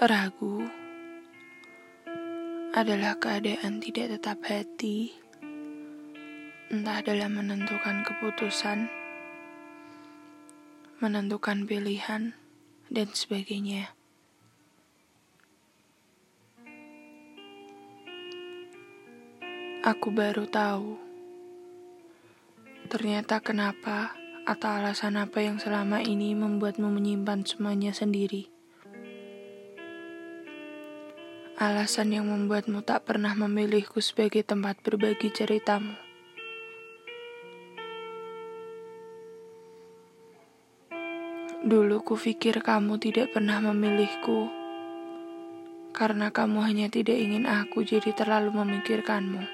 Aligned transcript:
Ragu 0.00 0.64
adalah 2.72 3.20
keadaan 3.20 3.84
tidak 3.84 4.16
tetap 4.16 4.40
hati, 4.48 5.12
entah 6.72 7.04
dalam 7.04 7.36
menentukan 7.36 8.00
keputusan, 8.08 8.88
menentukan 11.04 11.68
pilihan, 11.68 12.32
dan 12.88 13.08
sebagainya. 13.12 13.92
Aku 19.84 20.08
baru 20.16 20.48
tahu, 20.48 20.96
ternyata 22.88 23.44
kenapa 23.44 24.16
atau 24.48 24.80
alasan 24.80 25.20
apa 25.20 25.44
yang 25.44 25.60
selama 25.60 26.00
ini 26.00 26.32
membuatmu 26.32 26.88
menyimpan 26.88 27.44
semuanya 27.44 27.92
sendiri. 27.92 28.59
Alasan 31.60 32.08
yang 32.16 32.24
membuatmu 32.24 32.80
tak 32.80 33.04
pernah 33.04 33.36
memilihku 33.36 34.00
sebagai 34.00 34.40
tempat 34.40 34.80
berbagi 34.80 35.28
ceritamu. 35.28 35.92
Dulu 41.60 42.00
kupikir 42.00 42.64
kamu 42.64 42.96
tidak 42.96 43.36
pernah 43.36 43.60
memilihku 43.60 44.48
karena 45.92 46.32
kamu 46.32 46.64
hanya 46.64 46.88
tidak 46.88 47.20
ingin 47.20 47.44
aku 47.44 47.84
jadi 47.84 48.08
terlalu 48.16 48.56
memikirkanmu. 48.56 49.44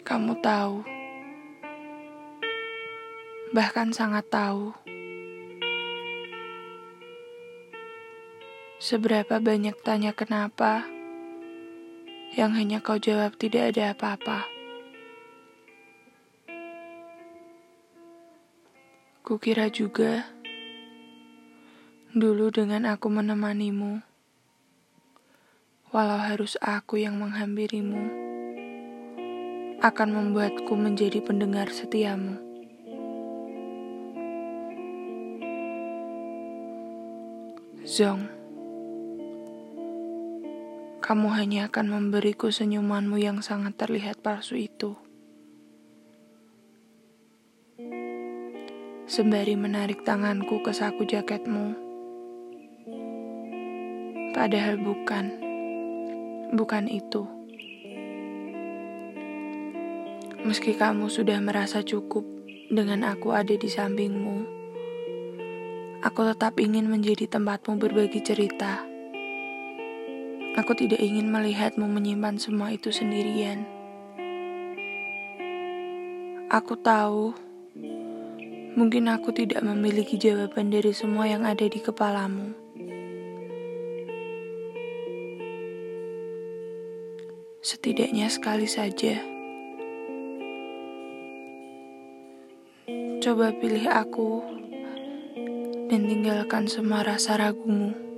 Kamu 0.00 0.32
tahu, 0.40 0.80
bahkan 3.52 3.92
sangat 3.92 4.24
tahu 4.32 4.72
Seberapa 8.76 9.40
banyak 9.40 9.72
tanya 9.80 10.12
kenapa, 10.12 10.84
yang 12.36 12.52
hanya 12.52 12.84
kau 12.84 13.00
jawab 13.00 13.32
tidak 13.40 13.72
ada 13.72 13.96
apa-apa. 13.96 14.44
Kukira 19.24 19.72
juga, 19.72 20.28
dulu 22.12 22.52
dengan 22.52 22.84
aku 22.92 23.08
menemanimu, 23.08 24.04
walau 25.96 26.20
harus 26.20 26.60
aku 26.60 27.00
yang 27.00 27.16
menghampirimu, 27.16 28.12
akan 29.80 30.08
membuatku 30.12 30.76
menjadi 30.76 31.24
pendengar 31.24 31.72
setiamu. 31.72 32.44
Zong 37.88 38.35
kamu 41.06 41.38
hanya 41.38 41.70
akan 41.70 41.86
memberiku 41.86 42.50
senyumanmu 42.50 43.22
yang 43.22 43.38
sangat 43.38 43.78
terlihat 43.78 44.26
palsu 44.26 44.58
itu. 44.58 44.98
Sembari 49.06 49.54
menarik 49.54 50.02
tanganku 50.02 50.66
ke 50.66 50.74
saku 50.74 51.06
jaketmu. 51.06 51.78
Padahal 54.34 54.82
bukan, 54.82 55.24
bukan 56.58 56.90
itu. 56.90 57.22
Meski 60.42 60.74
kamu 60.74 61.06
sudah 61.06 61.38
merasa 61.38 61.86
cukup 61.86 62.26
dengan 62.66 63.06
aku 63.06 63.30
ada 63.30 63.54
di 63.54 63.70
sampingmu, 63.70 64.38
aku 66.02 66.20
tetap 66.34 66.58
ingin 66.58 66.90
menjadi 66.90 67.30
tempatmu 67.30 67.78
berbagi 67.78 68.26
cerita 68.26 68.95
Aku 70.56 70.72
tidak 70.72 71.04
ingin 71.04 71.28
melihatmu 71.28 71.84
menyimpan 71.84 72.40
semua 72.40 72.72
itu 72.72 72.88
sendirian. 72.88 73.68
Aku 76.48 76.80
tahu, 76.80 77.36
mungkin 78.72 79.12
aku 79.12 79.36
tidak 79.36 79.60
memiliki 79.60 80.16
jawaban 80.16 80.72
dari 80.72 80.96
semua 80.96 81.28
yang 81.28 81.44
ada 81.44 81.68
di 81.68 81.76
kepalamu. 81.76 82.56
Setidaknya 87.60 88.32
sekali 88.32 88.64
saja. 88.64 89.20
Coba 93.20 93.52
pilih 93.60 93.92
aku 93.92 94.40
dan 95.92 96.08
tinggalkan 96.08 96.64
semua 96.64 97.04
rasa 97.04 97.36
ragumu. 97.36 98.15